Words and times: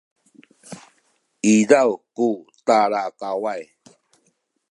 izaw 1.53 1.89
ku 2.15 2.27
talakaway 2.65 3.63